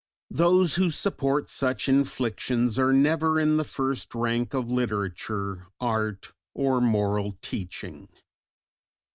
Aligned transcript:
Those 0.31 0.77
who 0.77 0.89
support 0.89 1.47
such 1.47 1.87
inflictions 1.87 2.79
are 2.79 2.91
never 2.91 3.39
in 3.39 3.57
the 3.57 3.63
first 3.63 4.15
rank 4.15 4.55
of 4.55 4.71
literature, 4.71 5.67
art, 5.79 6.33
or 6.55 6.81
moral 6.81 7.37
teaching. 7.43 8.09